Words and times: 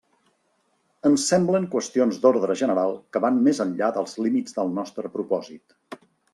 Ens 1.09 1.25
semblen 1.31 1.67
qüestions 1.75 2.17
d'ordre 2.23 2.57
general 2.63 2.95
que 3.17 3.23
van 3.27 3.39
més 3.49 3.61
enllà 3.69 3.93
dels 3.99 4.19
límits 4.25 4.59
del 4.59 4.77
nostre 4.81 5.17
propòsit. 5.19 6.05